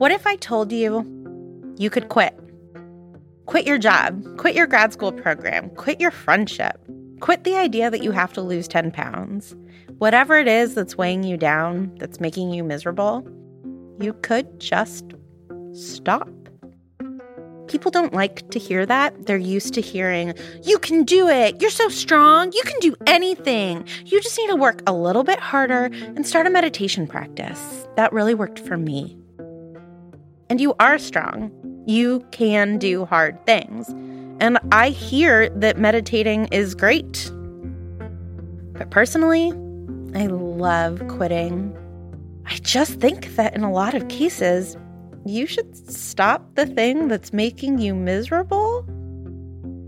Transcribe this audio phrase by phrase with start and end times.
[0.00, 1.04] What if I told you
[1.76, 2.34] you could quit?
[3.44, 6.80] Quit your job, quit your grad school program, quit your friendship,
[7.20, 9.54] quit the idea that you have to lose 10 pounds.
[9.98, 13.28] Whatever it is that's weighing you down, that's making you miserable,
[14.00, 15.04] you could just
[15.74, 16.30] stop.
[17.68, 19.26] People don't like to hear that.
[19.26, 20.32] They're used to hearing,
[20.62, 21.60] you can do it.
[21.60, 22.52] You're so strong.
[22.54, 23.86] You can do anything.
[24.06, 27.86] You just need to work a little bit harder and start a meditation practice.
[27.96, 29.18] That really worked for me.
[30.50, 31.50] And you are strong
[31.86, 33.88] you can do hard things.
[34.40, 37.30] And I hear that meditating is great.
[38.72, 39.48] But personally,
[40.14, 41.76] I love quitting.
[42.46, 44.76] I just think that in a lot of cases,
[45.26, 48.86] you should stop the thing that's making you miserable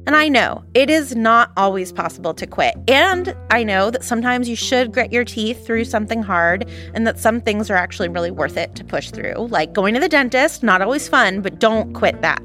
[0.06, 2.74] and I know it is not always possible to quit.
[2.88, 7.20] And I know that sometimes you should grit your teeth through something hard and that
[7.20, 9.46] some things are actually really worth it to push through.
[9.50, 12.42] Like going to the dentist, not always fun, but don't quit that.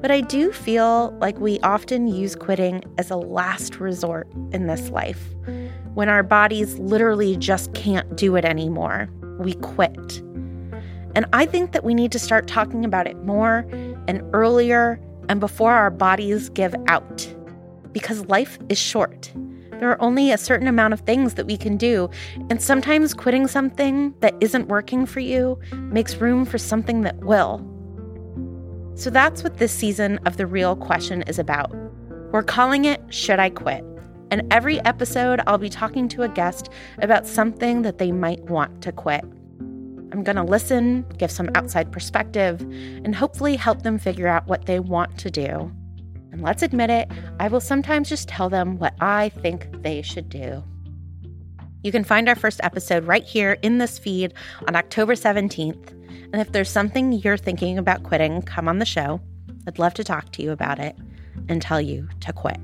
[0.00, 4.88] But I do feel like we often use quitting as a last resort in this
[4.90, 5.20] life.
[5.94, 10.22] When our bodies literally just can't do it anymore, we quit.
[11.14, 13.66] And I think that we need to start talking about it more
[14.08, 17.26] and earlier and before our bodies give out.
[17.92, 19.32] Because life is short.
[19.82, 22.08] There are only a certain amount of things that we can do,
[22.50, 27.66] and sometimes quitting something that isn't working for you makes room for something that will.
[28.94, 31.74] So that's what this season of The Real Question is about.
[32.30, 33.84] We're calling it Should I Quit?
[34.30, 38.82] And every episode, I'll be talking to a guest about something that they might want
[38.82, 39.24] to quit.
[40.12, 44.66] I'm going to listen, give some outside perspective, and hopefully help them figure out what
[44.66, 45.72] they want to do.
[46.32, 47.10] And let's admit it,
[47.40, 50.62] I will sometimes just tell them what I think they should do.
[51.82, 54.34] You can find our first episode right here in this feed
[54.68, 55.90] on October 17th.
[56.32, 59.20] And if there's something you're thinking about quitting, come on the show.
[59.66, 60.94] I'd love to talk to you about it
[61.48, 62.60] and tell you to quit.